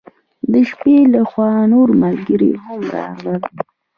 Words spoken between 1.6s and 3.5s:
نور ملګري هم راغلل.